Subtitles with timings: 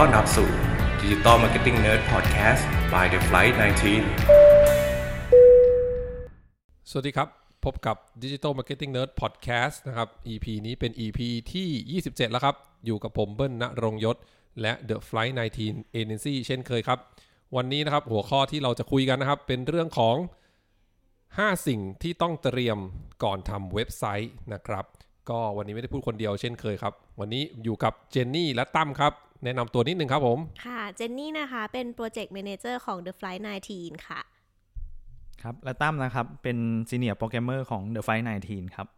[0.00, 0.48] ต้อนรับสู่
[1.00, 3.64] Digital Marketing Nerd Podcast by The Flight 19
[6.90, 7.28] สวัสดีครับ
[7.64, 11.20] พบกับ Digital Marketing Nerd Podcast นะครับ EP นี้เป็น EP
[11.52, 12.56] ที่ 27 แล้วครับ
[12.86, 14.16] อยู่กับผมเบิ้ลณรงค์ยศ
[14.60, 15.34] และ The Flight
[15.64, 16.98] 19 Agency เช่นเคยครับ
[17.56, 20.16] วันนี้นะครับหัวข้อที่เราจะคุยกันนะครับ เป็นเรื่องของ
[20.96, 22.78] 5 สิ่งที่ต้องเตรียม
[23.24, 24.84] ก่อนทำเว็บไซต์นะครับ
[25.30, 33.42] ก็วันนี้ไม่ได้พูดคนเดียวเช่นเคยครับ วันนี้อยู่กับเจนนี่และตั้มครับ แนะนำตัวนิดนึงครับผม ค่ะเจนนี่นะคะ เป็นโปรเจกต์ a ม a เจอร์ของ The Flight
[33.74, 34.20] 19 ค่ะ
[35.42, 38.88] ครับ และตั้มนะครับ เป็น senior programmer ของ The Flight 19 ครับ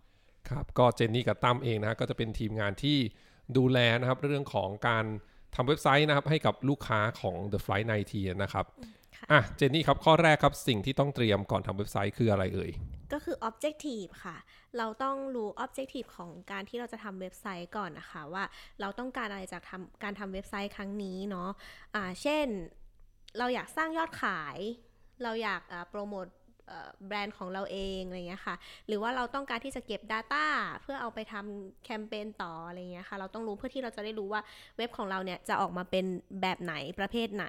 [0.49, 2.97] ครับ ก็เจนนี่กับตั้มเองนะฮะก็จะเป็นทีมงานที่
[3.57, 5.05] ดูแลนะครับ เรื่องของการ
[5.55, 8.66] ทำเว็บไซต์นะครับ ให้กับลูกค้าของ The Flight 19 นะครับ
[9.16, 12.71] ค่ะอะเจนนี่ครับข้อแรกครับสิ่งที่ต้องเตรียมก่อนทำเว็บไซต์คืออะไรเอ่ย
[13.13, 14.37] ก็คือ Objective ค่ะ
[14.79, 18.45] เราต้องรู้ Objective ของการที่เราจะทำเว็บไซต์ก่อนนะคะว่า
[18.81, 21.51] เราต้องการอะไรจากทำการทำเว็บไซต์ครั้งนี้เนาะ
[21.95, 22.47] อ่าเช่น
[23.39, 24.59] เราอยากสร้างยอดขาย
[25.23, 26.27] เราอยากอ่าโปรโมท
[26.69, 28.55] เอ่อแบรนด์ของเราเองอะไรเงี้ยค่ะ
[28.87, 30.47] หรือว่าเราต้องการที่จะเก็บ Data
[30.83, 34.41] เพื่อเอาไปทำแคมเปญต่ออะไรเงี้ยค่ะ เราต้องรู้เพื่อที่เราจะได้รู้ว่า
[34.77, 36.07] เว็บของเราเนี่ยจะออกมาเป็น
[36.43, 37.47] แบบไหนประเภทไหน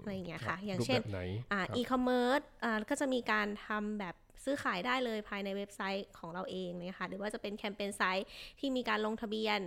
[0.00, 8.26] อะไรเงี้ยค่ะ อย่างรูปเช่นแบบไหนอ่าครับอีคอมเมิร์ซอ่าก็จะมีการทำแบบ ซื้อขายได้เลยภายในเว็บไซต์ของเราเองเนี่ยค่ะหรือว่าจะเป็น campaign site
[8.58, 9.60] ที่มีการลงทะเบียน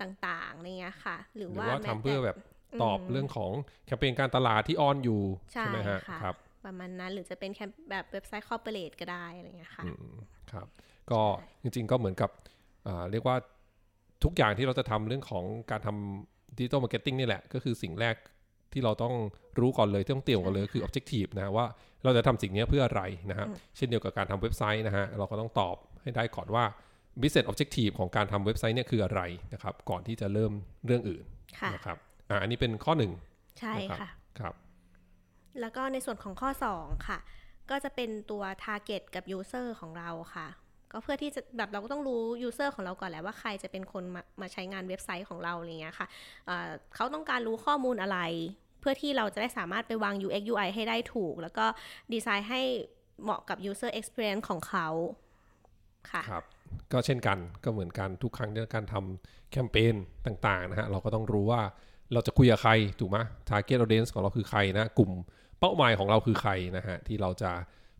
[0.00, 2.38] ต่างๆอะไรเงี้ยค่ะ หรือหรือว่าว่าแม้ทำเพื่อแต่แบบ
[2.82, 3.50] ตอบเรื่องของ
[3.86, 5.22] แคมเปญการตลาดที่ on อยู่
[5.52, 10.14] ใช่ไหมฮะค่ะครับประมาณนั้นหรือจะเป็นแคมแบบเว็บไซต์ corporate ก็ได้อะไรเงี้ยค่ะอืม
[10.52, 10.66] ครับ
[11.10, 11.20] ก็
[11.62, 12.30] จริงๆก็เหมือนกับ
[12.86, 13.36] อ่าเรียกว่า
[14.24, 18.14] ทุกอย่างที่เราจะทำเรื่องของการทำดิจิ t a ลมาร์เก็ตติ้งนี่แหละ ก็คือสิ่งแรก
[18.72, 19.14] ที่เราต้อง
[19.60, 21.66] รู้ก่อนเลยที่ต้องเตรียมก่อนเลยคือ objective นะว่า
[22.04, 26.64] เราจะทำสิ่งนี้เพื่ออะไรนะฮะเช่นเดียวกับการทำเว็บไซต์นะฮะเราก็ต้องตอบให้ได้ก่อนว่า
[27.20, 29.20] business objective ของการทำเว็บไซต์เนี่ยคืออะไร
[29.52, 30.52] นะครับ ก่อนที่จะเริ่ม
[30.86, 31.24] เรื่องอื่น
[31.58, 31.96] ค่ะนะครับ
[32.30, 33.12] อ่าอันนี้เป็นข้อหนึ่ง
[33.60, 34.54] ใช่นะครับค่ะครับ
[35.60, 37.18] แล้วก็ในส่วนของข้อ 2 ค่ะ
[37.70, 40.46] ก็จะเป็นตัว target กับ user ของเราค่ะ
[40.96, 46.06] ก็เพื่อที่จะแบบเราก็ต้องรู้ user ของเราก่อนแหละว่าใครจะเป็นคนมามาใช้งานเว็บไซต์ของเราอะไรเงี้ยค่ะ
[46.46, 48.18] เเขาต้องการรู้ข้อมูลอะไร
[48.80, 51.66] เพื่อที่เราจะได้สามารถไปวาง UX UI ให้ได้ถูก แล้วก็
[52.12, 52.60] ดีไซน์ให้
[53.22, 54.88] เหมาะกับ user experience ของเขา
[56.10, 56.44] ค่ะครับ
[56.92, 59.94] ก็เช่นกันก็เหมือนกันทุกครั้งที่การทำแคมเปญ
[60.26, 61.60] ต่างๆนะฮะเราก็ต้องรู้ว่า
[62.12, 63.18] เราจะคุยกับใครถูกไหม
[63.48, 65.10] target audience ของเราคือใครนะ กลุ่ม
[65.60, 67.50] เป้าหมายของเราคือใครนะฮะที่เราจะ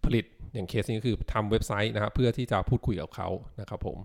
[0.05, 0.25] ผลิต
[0.55, 3.29] อย่างเคสนี้ก็คือทำเว็บไซต์นะครับเพื่อที่จะพูดคุยกับเขา
[3.61, 3.99] นะครับผม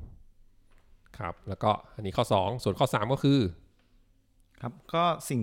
[1.20, 3.40] ครับแล้วก็อันนี้ข้อ 2 ส่วนข้อ 3 ก็คือ
[4.62, 5.42] ครับก็สิ่ง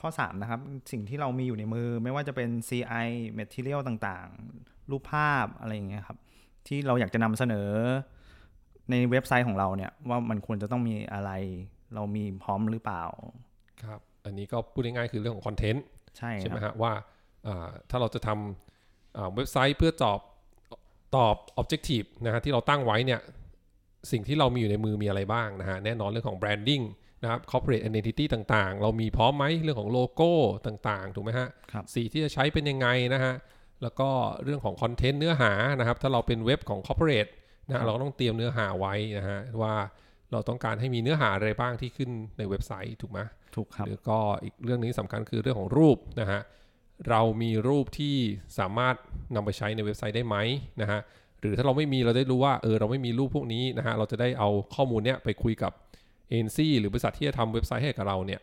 [0.00, 0.60] ข้อ 3 นะครับ
[0.92, 3.06] สิ่งที่เรามีอยู่ในมือไม่ว่าจะเป็น CI
[3.38, 6.18] Material ต่างๆ รูปภาพอะไรอย่างเงี้ยครับ
[6.66, 7.68] ที่เราอยากจะนำเสนอ
[8.90, 11.30] ในเว็บไซต์ของเราเนี่ย ว่ามันควรจะต้องมีอะไร
[11.94, 13.04] เรามีพร้อมหรือเปล่า
[13.84, 15.84] ครับ อันนี้ก็พูดง่ายๆคือเรื่องของคอนเทนต์
[16.16, 16.92] ใช่ใช่ไหมครับฮะว่า
[17.46, 18.69] อ่าถ้าเราจะทำอ่า
[19.34, 20.20] เว็บไซต์เพื่อตอบ
[21.16, 23.20] ตอบ objective นะฮะที่เราตั้งไว้เนี่ย
[24.10, 26.84] สิ่งที่เรามีอยู่ในมือมีอะไรบ้างนะฮะแน่นอนเรื่องของ branding
[27.22, 30.32] นะครับ corporate identity ต่างๆ เรามีพร้อมไหมเรื่องของโลโก้
[30.66, 33.34] ต่างๆ ถูกไหมฮะครับสีที่จะใช้เป็นยังไงนะฮะ
[33.82, 34.08] แล้วก็
[34.44, 37.30] เรื่องของคอนเทนต์เนื้อหานะครับ ถ้าเราเป็นเว็บของ corporate
[37.68, 39.74] นะฮะเราก็ต้องเตรียมเนื้อหาไว้นะฮะว่า
[40.32, 43.20] เราต้องการให้มีเนื้อหาอะไรบ้างที่ขึ้นในเว็บไซต์ถูกไหม
[43.56, 46.40] ถูกครับหรือก็อีกเรื่องนี้สำคัญคือเรื่องของรูปนะฮะ
[47.08, 48.16] เรามีรูปที่
[48.58, 48.96] สามารถ
[49.34, 50.36] นำไปใช้ในเว็บไซต์ได้ไหม
[50.82, 51.00] นะฮะ
[51.40, 55.72] หรือถ้าเราไม่มีเราได้รู้ว่าเออเราไม่มีรูปพวกนี้นะฮะเราจะได้เอาข้อมูลเนี้ยไปคุยกับ
[56.28, 58.40] เอ็นซีหรือบริษัทที่จะทำเว็บไซต์ให้กับเราเนี่ย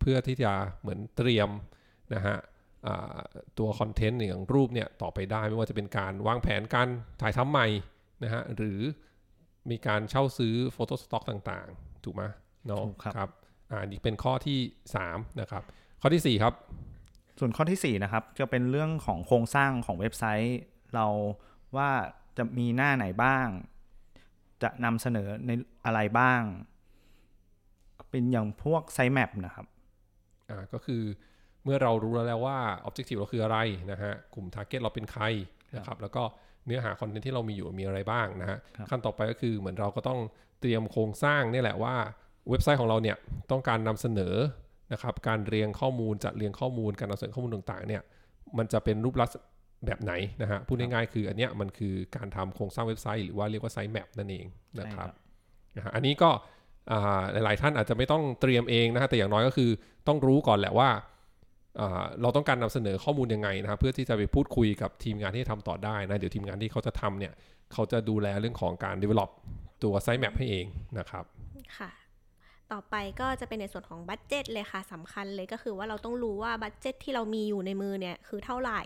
[0.00, 1.48] เพื่อที่จะเหมือนเตรียม
[2.14, 2.36] นะฮะ
[2.86, 3.18] อ่า
[3.58, 6.88] ตัวคอนเทนต์อย่างรูปเนี่ยต่อไปได้ไม่ว่าจะเป็นการวางแผนการ
[7.20, 7.66] ถ่ายทำใหม่
[8.24, 8.78] นะฮะหรือ
[9.70, 12.22] มีการเช่าซื้อโฟโต้สต็อกต่างๆ ถูกไหม
[12.66, 13.30] เนาะถูกครับครับ
[13.70, 14.58] อ่านี่เป็นข้อที่
[15.00, 15.62] 3 นะครับ
[16.00, 16.54] ข้อทีสี่4 ครับ
[17.40, 20.58] ส่วนข้อที่4นะครับจะเป็นเรื่องของโครงสร้างของเว็บไซต์
[20.94, 21.06] เรา
[21.76, 21.90] ว่า
[22.36, 23.46] จะมีหน้าไหนบ้าง
[24.62, 25.50] จะนำเสนอใน
[25.84, 26.42] อะไรบ้าง
[28.10, 29.66] เป็นอย่างพวกไซแมปนะครับ
[30.50, 31.02] อ่าก็คือ
[31.64, 33.58] เมื่อเรารู้แล้วว่า objective เราคืออะไร
[33.92, 35.24] นะฮะกลุ่ม target เราเป็นใคร
[35.76, 36.22] นะครับแล้วก็
[36.66, 40.20] เนื้อหาคอนเทนต์ที่เรามีอยู่มีอะไรบ้างนะฮะครับขั้นต่อไปก็คือเหมือนเราก็ต้อง
[40.60, 41.94] เตรียมโครงสร้างนี่แหละว่า
[42.48, 43.16] เว็บไซต์ของเราเนี่ย
[43.50, 44.34] ต้องการนำเสนอ
[44.92, 48.02] นะครับการเรียงข้อมูลจัดเรียงข้อมูลการนำเสนอข้อมูลต่างๆเนี่ย
[48.58, 49.34] มันจะเป็นรูปลักษณ์
[49.86, 50.12] แบบไหน
[50.42, 54.46] นะฮะพูดง่ายๆคืออันเนี้ยมันคือการทำโครงสร้างเว็บไซต์หรือว่าเรียกว่าไซต์แมปนั่นเอง
[54.80, 55.08] นะครับ
[55.76, 56.30] นะฮะอันนี้ก็
[57.32, 59.70] หลายๆท่านอาจจะไม่ต้องเตรียมเองนะฮะแต่อย่างน้อยก็คือ
[60.08, 60.90] ต้องรู้ก่อนแหละว่า
[62.20, 67.32] เราต้องการนำเสนอข้อมูลยังไงนะครับเพื่อที่จะไปพูดคุยกับทีมงานที่ทำต่อได้นะเดี๋ยวทีมงานที่เขาจะทำเนี่ย
[67.72, 69.30] เขาจะดูแลเรื่องของการ develop
[69.82, 70.66] ตัว sitemap ให้เอง
[70.98, 71.24] นะครับ
[71.76, 71.90] ค่ะ
[72.72, 78.82] ต่อไปก็จะเป็นในส่วนของ budget เลยค่ะสำคัญเลยก็คือว่าเราต้องรู้ว่า budget ที่เรามีอยู่ในมือเนี่ยคือเท่าไหร่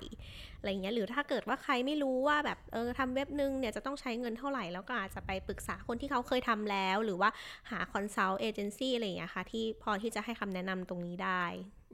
[0.59, 7.31] อะไรเงี้ยหรือถ้าเกิดว่าใครไม่รู้ว่าแบบเออทำเว็บนึงเนี่ยจะต้องใช้เงินเท่าไหร่แล้วก็อาจจะไปปรึกษาคนที่เขาเคยทำแล้ว หรือว่า
[7.71, 11.45] หา consult agency อะไรอย่างเงี้ยค่ะที่พอที่จะให้คำแนะนำตรงนี้ได้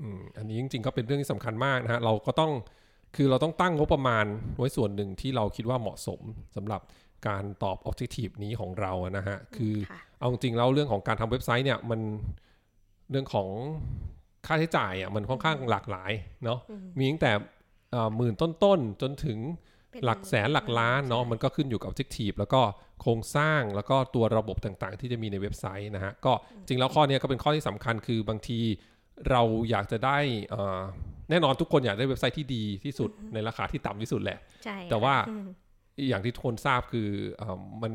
[0.01, 2.53] อืมอันนี้จริงๆก็เป็นเรื่องที่สำคัญมากนะฮะเราก็ต้อง
[3.17, 4.25] คือเราต้องตั้งงบประมาณ
[4.59, 6.21] ไว้ส่วนหนึ่งที่เราคิดว่าเหมาะสม
[6.57, 6.81] สำหรับ
[7.27, 12.01] การตอบ objective นี้ของเราอะนะฮะ คือค่ะเอาจริงๆแล้วเรื่องของการทำเว็บไซต์เนี่ยมัน
[13.11, 13.49] เรื่องของ
[14.47, 16.13] ค่าใช้จ่ายอะมันค่อนข้างหลากหลาย
[16.45, 16.59] เนาะ
[16.99, 17.33] มีตั้งแต่
[17.93, 19.39] เอ่อหมื่นต้นๆ จนถึง
[19.91, 22.61] เป็นหลักแสนหลักล้านเนาะใช่มันก็ขึ้นอยู่กับ objective แล้วก็
[23.01, 26.33] โครงสร้างแล้วก็ตัวระบบต่างๆ ที่จะมีในเว็บไซต์นะฮะ ก็
[26.67, 28.61] จริงแล้วข้อเนี้ยก็เป็นข้อที่สำคัญคือบางที
[29.31, 30.19] เราอยากจะได้
[30.51, 30.81] เอ่อ
[31.31, 35.15] แน่นอนทุกคนอยากได้เว็บไซต์ที่ดีที่สุดในราคาที่ต่ำที่สุดแหละใช่แต่ว่า
[35.99, 37.09] อืมอย่างที่ทุกคนทราบคือ
[37.39, 37.93] เออมัน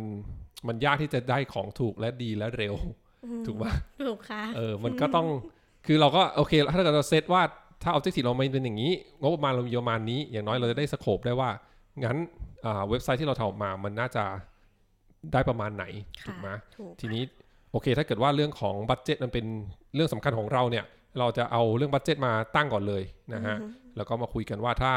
[0.68, 2.76] มันยากที่จะได้ของถูกและดีและเร็ว
[3.46, 3.64] ถูกไหม
[4.08, 5.28] ถูกค่ะเออมันก็ต้อง
[5.86, 7.42] คือเราก็โอเค ถ้าเกิดเราเซตว่า
[7.84, 8.92] ถ้า objective เราไม่เป็นอย่างนี้
[9.22, 11.50] งบประมาณเรามีประมาณนี้ อย่างน้อยเราจะได้สโคปได้ว่า
[12.04, 12.18] งั้น
[12.66, 14.24] อ่าเว็บไซต์ที่เราทำออกมามันน่าจะ
[15.34, 15.86] ได้ประมาณไหน
[16.26, 17.24] ถูกไหมถูกทีนี้
[17.72, 19.46] โอเค ถ้าเกิดว่าเรื่องของ budget มันเป็น
[19.96, 20.86] เรื่องสำคัญของเราเนี่ย
[21.20, 23.04] เราจะเอาเรื่อง budget มาตั้งก่อนเลย
[23.34, 23.58] นะฮะ
[23.96, 24.94] แล้วก็มาคุยกันว่าถ้า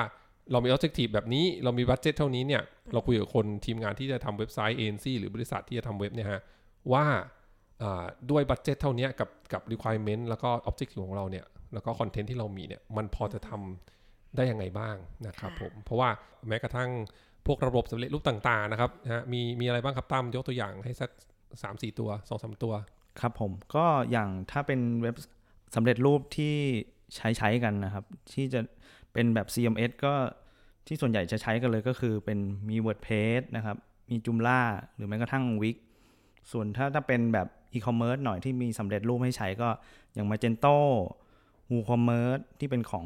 [0.52, 2.62] เรามี objective แบบนี้เรามี budget เท่านี้เนี่ย
[2.92, 6.40] เราคุยกับคนทีมงานที่จะทำเว็บไซต์เอ็นซีหรือบริษัทที่จะทำเว็บเนี่ยฮะ
[6.92, 7.04] ว่า
[8.30, 11.44] ด้วย budget เท่านี้กับกับ requirement แล้วก็ objective ของเราเนี่ย
[11.74, 14.96] แล้วก็คอนเทนต์ที่เรามีเนี่ย มันพอจะทำได้ยังไงบ้าง
[15.26, 16.10] นะครับผม เพราะว่า
[16.48, 16.90] แม้กระทั่ง
[17.46, 21.10] พวกระบบสำเร็จรูปต่างๆนะครับนะฮะมีมีอะไรบ้างครับตั้มยกตัวอย่างให้สัก
[21.62, 22.74] สามสี่ตัวสองสามตัว
[23.20, 25.14] ครับผมก็อย่างถ้าเป็นเว็บ
[25.76, 26.54] สำเร็จรูปที่
[27.14, 28.60] ใช้ใช้กันนะครับ ที่จะ
[29.16, 30.14] เป็นแบบ CMS ก็
[30.86, 33.76] ที่ส่วนใหญ่จะใช้กันเลยก็คือเป็นมี WordPress นะครับ
[34.10, 34.60] มี Joomla
[34.96, 35.76] หรือแม้กระทั่ง Wix
[36.52, 39.68] ส่วนถ้าถ้าเป็นแบบ e-commerce หน่อยที่มีสำเร็จรูปให้ใช้ก็
[40.14, 40.76] อย่าง Magento
[41.72, 43.04] WooCommerce ที่เป็นของ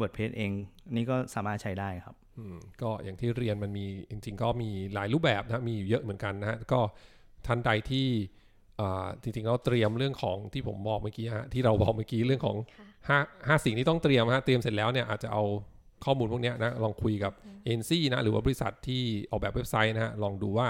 [0.00, 0.52] WordPress เอง
[0.86, 6.80] อันนี้ก็สามารถใช้ได้ครับอืมก็อย่างที่เรียนมันมีจริง ๆ ก็มีหลายรูปแบบนะมีอยู่เยอะเหมือนกันนะฮะก็
[7.46, 8.06] ท่านใดที่
[8.80, 13.18] อ่าจริงๆเราเตรียมเรื่องของที่ผมบอกเมื่อกี้ฮะที่เราบอกเมื่อกี้เรื่องของค่ะ ห้า
[13.48, 15.42] ห้าสิ่งที่ต้องเตรียมฮะเตรียมเสร็จแล้วเนี่ยอาจจะเอา
[16.04, 17.32] ข้อมูลพวกเนี้ยนะลองคุยกับ
[17.64, 20.68] เอ็นซีนะหรือว่าบริษัทที่ออกแบบเว็บไซต์นะฮะลองดูว่า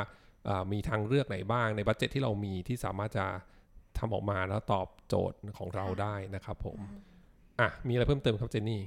[0.49, 3.27] อ่ามีทางเลือกไหนบ้างในบัตเจ็ตที่เรามีที่สามารถจะ
[3.99, 6.79] ทำออกมาแล้วตอบโจทย์ของเราได้นะครับผม
[7.61, 8.83] อะมีอะไรเพิ่มเติมครับเจนนี่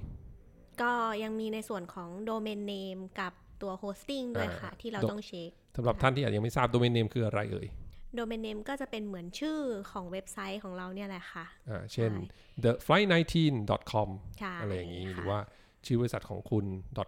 [0.81, 0.93] ก็
[1.23, 7.67] ยังมีในส่วนของ domain name กับตัว hosting ด้วยค่ะ ที่เราโดต้องเช็คสำหรับท่านที่อาจจะยังไม่ทราบ domain name คืออะไรเอ่ย
[8.15, 9.59] domain name ก็จะเป็นเหมือนชื่อ
[9.91, 14.09] ของเว็บไซต์ของเราเนี่ยแหละค่ะอ่าเช่นใช่ theflight19.com
[14.39, 15.39] ใช่อะไรอย่างนี้ค่ะหรือว่า
[15.85, 16.65] ชื่อบริษัทของคุณ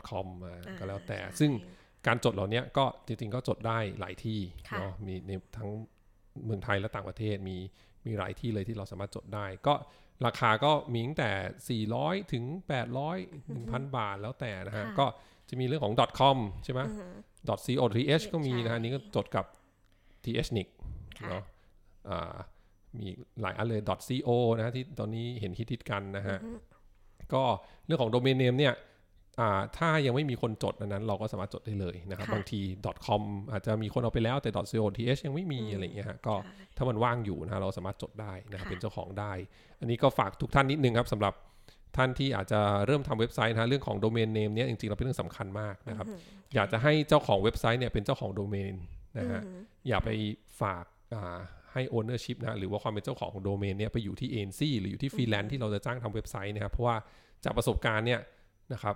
[0.09, 1.51] .com อ่าอ่าก็แล้วแต่ใช่ซึ่ง
[2.07, 5.69] การจดเหล่านี้ก็จริงๆก็จดได้หลายที่ค่ะเนาะมีในทั้ง
[6.45, 7.57] เมืองไทยและต่างประเทศมี
[8.05, 9.73] มีหลายที่เลยที่เราสามารถจดได้ ก็
[10.25, 11.31] ราคาก็มีตั้งแต่
[12.23, 12.43] 400 ถึง
[13.17, 15.05] 800 1,000 บาทแล้วแต่นะฮะค่ะก็
[15.49, 17.07] จะมีเรื่องของ .com ใช่ไหมอือฮึ
[17.65, 19.45] .co.th ก็มีนะฮะใช่อันนี้ก็จดกับ
[20.23, 20.78] thnic ค่ะ
[21.27, 21.43] เนาะ
[22.09, 22.35] อ่า
[22.99, 23.07] มี
[23.41, 23.81] หลายอันเลย
[24.27, 26.37] .co นะฮะที่ตอนนี้เห็นฮิตๆกันนะฮะ
[27.33, 27.43] ก็
[27.85, 28.73] เรื่องของโดเมนเนมเนี่ย
[29.39, 32.61] อ่าถ้ายังไม่มีคนจดอันนั้น เราก็สามารถจดได้เลยนะครับค่ะบางที
[33.05, 33.21] .com
[33.51, 39.31] อาจจะมีคนเอาไปแล้วแต่ .co.th ยังไม่มีอะไรอย่างเงี้ยฮะก็ใช่ถ้ามันว่างอยู่นะฮะเราสามารถจดได้นะครับค่ะเป็นเจ้าของได้
[39.79, 41.33] อันนี้ก็ฝากทุกท่านนิดนึงครับสำหรับ
[41.97, 46.07] ท่านที่อาจจะเริ่มทำเว็บไซต์นะฮะเรื่องของ domain name เนี่ยจริงๆเราเป็นเรื่องสำคัญมากนะครับ
[46.55, 48.73] อยากจะให้เจ้าของเว็บไซต์เนี่ยเป็นเจ้าของโดเมน
[49.19, 50.09] นะฮะอือฮึอย่าไป
[50.61, 50.85] ฝาก
[51.15, 51.39] อ่า
[51.73, 56.95] ให้ ownership นะหรือว่าความเป็นเจ้าของโดเมนเนี่ยไปอยู่ที่เอ็นซีหรืออยู่ที่ฟรีแลนซ์ที่เราจะจ้างทำเว็บไซต์นะครับเพราะว่า
[57.43, 58.21] จากประสบการณ์เนี่ย
[58.73, 58.95] นะครับ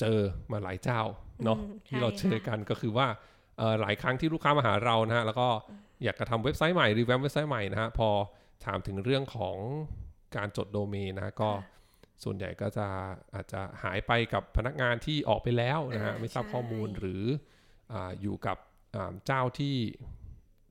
[0.00, 0.18] เจอ
[0.52, 1.00] มาหลายเจ้า
[1.44, 3.06] เนาะอืมที่เราใช่เจอกันก็คือว่า
[3.58, 5.48] เอ่อหลายครั้งที่ลูกค้ามาหาเรานะฮะแล้วก็
[6.04, 8.08] อยากจะทำเว็บไซต์ใหม่รีแวมเว็บไซต์ใหม่นะฮะพอ
[8.64, 9.56] ถามถึงเรื่องของ
[10.36, 11.74] การจดโดเมนนะฮะก็ค่ะ
[12.24, 12.86] ส่วนใหญ่ก็จะ
[13.34, 17.22] อาจจะหายไปกับพนักงานที่ออกไปแล้วนะฮะอ่าไม่ทราบใช่ข้อมูลหรือ
[17.92, 18.58] อาอยู่กับ
[18.96, 19.76] อ่าเจ้าที่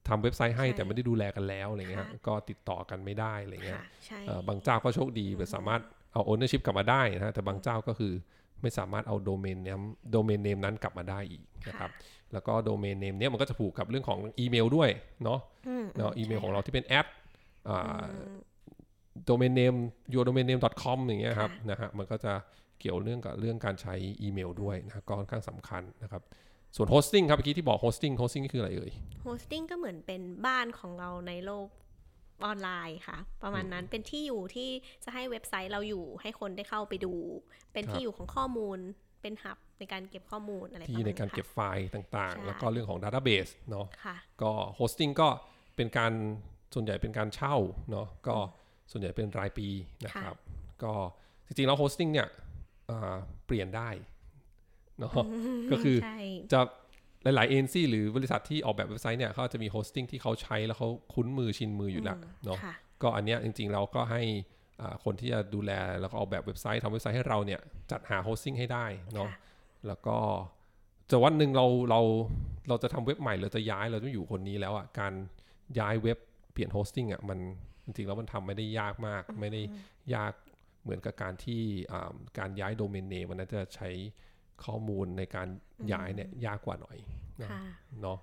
[0.08, 5.82] ทำเว็บไซต์ให้ใช่แต่ไม่ได้ดูแลกันแล้วอะไรเงี้ยค่ะก็ติดต่อกันไม่ได้อะไรเงี้ยค่ะใช่เอ่อบางเจ้าก็โชคดีแบบสามารถ
[6.14, 8.14] เอา ownership กลับมาได้นะฮะแต่บางเจ้าก็คือ
[8.62, 11.92] ไม่สามารถเอา domain name domain name นั้นกลับมาได้อีกนะครับ
[12.34, 14.90] แล้วก็ domain name เนี้ยมันก็จะผูกกับเรื่องของอีเมลด้วย
[15.24, 17.08] เนาะอืมเนาะอีเมลใช่ของเราที่เป็น at
[17.70, 18.36] อ่าอืม
[19.30, 19.80] domain name
[20.14, 22.34] your domain name com อย่างเงี้ยครับค่ะนะฮะมันก็จะ
[22.80, 26.22] เกี่ยวเรื่องกับเรื่องการใช้อีเมลด้วยนะก็ค่อนข้างสำคัญนะครับ
[26.76, 28.92] ส่วน hosting ครับเมื่อกี้ที่บอก hosting hosting นี่คืออะไรเอ่ย
[29.24, 31.68] hosting ก็เหมือนเป็นบ้านของเราในโลก
[32.46, 34.70] ออนไลน์ค่ะ ประมาณนั้นเป็นที่อยู่ที่
[35.04, 37.14] จะให้เว็บไซต์เราอยู่ให้คนได้เข้าไปดู
[37.74, 38.80] เป็นครับที่อยู่ของข้อมูล
[39.22, 45.28] เป็น hub ในการเก็บข้อมูลอะไรที่ในการเก็บประมไฟล์ต่างใช่ๆแล้วก็เรื่องของ database เนาะณค่ะก็ hosting ก็
[45.76, 46.14] เป็นการ
[46.74, 47.56] ส่วนใหญ่เป็นการเช่า
[47.92, 48.36] เนาะก็
[48.92, 49.68] ส่วนใหญ่เป็นรายปี
[50.06, 50.36] นะครับ
[50.84, 50.94] ก็
[51.46, 52.28] จริงๆแล้ว hosting เนี่ย
[52.90, 53.16] อ่า
[53.46, 53.90] เปลี่ยนได้
[55.00, 55.12] เนาะ
[55.72, 56.20] ก็คือใช่
[56.52, 56.60] จะ
[57.24, 64.22] หลาย ๆ เอ็นซีหรือบริษัทที่ออกแบบเว็บไซต์เนี่ยเขาจะมี hosting ที่เขาใช้แล้วเขาคุ้นมือชินมืออยู่แล้วเนาะค่ะก็อันเนี้ยจริง ๆ เราก็ให้
[64.82, 65.72] อ่าคนที่จะดูแล
[66.02, 67.62] แล้วก็ออกแบบเว็บไซต์ทำเว็บไซต์ให้เราเนี่ย
[67.92, 69.40] จัดหา hosting ให้ได้เนาะค่ะ
[69.88, 70.18] แล้วก็
[71.10, 72.02] จะวันหนึ่งเราเรา
[72.70, 75.14] เราจะทำเว็บใหม่เราจะย้ายเราต้องอยู่คนนี้แล้วอะการ
[75.80, 76.18] ย้ายเว็บ
[76.54, 77.40] เปลี่ยน hosting อะมัน
[77.86, 79.62] จริงๆแล้วมันทำไม่ได้ยากมาก ไม่ได้
[80.16, 80.34] ยาก
[80.84, 81.62] เหมือนกับการที่
[81.92, 83.90] อ่าการย้าย domain name มันน่าจะใช้
[84.66, 85.48] ข้อมูลในการ
[85.92, 86.98] ย้ายเนี่ยยากกว่าหน่อย
[87.42, 87.62] นะค่ะ
[88.02, 88.20] เนาะ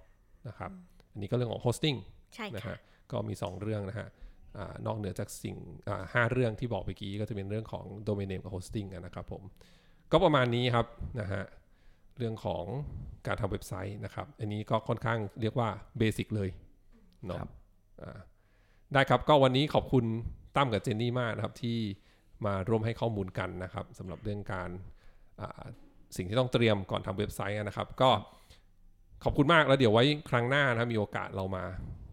[0.48, 0.70] นะครับ
[1.12, 1.94] อันนี้ก็เรื่องของ hosting
[2.34, 2.78] ใช่นะค่ะฮะ
[3.12, 4.08] ก็มี 2 เรื่องนะฮะ
[4.58, 5.56] อานอกเหนือจากสิ่ง
[5.88, 9.42] อ่าห้าเรื่องที่บอกไปกี้ก็จะเป็นเรื่องของ Domain Name กับ Hosting อะนะครับผม
[10.12, 10.86] ก็ประมาณนี้ครับ
[11.20, 11.42] นะฮะ
[12.18, 12.64] เรื่องของ
[13.26, 15.68] การทำเว็บไซต์นะครับ อันนี้ก็ค่อนข้างเรียกว่า
[15.98, 16.50] basic เลย
[17.26, 17.50] เนาะครับ
[18.02, 18.18] อ่า
[18.92, 20.04] ได้ครับก็วันนี้ขอบคุณ
[20.56, 21.78] ตั้มกับเจนนี่มากนะครับที่
[22.46, 24.70] มาร่วมให้ข้อมูลกันนะครับสำหรับเรื่องการ
[25.40, 25.62] อ่า
[26.16, 28.10] สิ่งที่ต้องเตรียมก่อนทำเว็บไซต์นะครับ ก็
[29.24, 31.64] ขอบคุณมากแล้วเดี๋ยวไว้ครั้งหน้านะครับมีโอกาสเรามา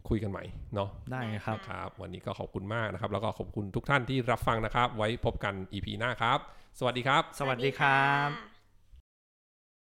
[0.09, 0.43] คุยกันใหม่
[0.75, 6.39] เนาะได้ครับครับ วันนี้ก็ขอบคุณมากนะครับ แล้วก็ขอบคุณทุกท่านที่รับฟังนะครับ ไว้พบกัน EP หน้าครับ
[6.79, 8.48] สวัสดีครับ สวัสดีครับะ